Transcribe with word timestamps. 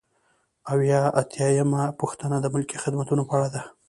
اووه 0.71 1.01
اتیا 1.21 1.47
یمه 1.57 1.83
پوښتنه 1.99 2.35
د 2.41 2.45
ملکي 2.53 2.77
خدمتونو 2.83 3.23
په 3.29 3.33
اړه 3.37 3.49
ده. 3.55 3.61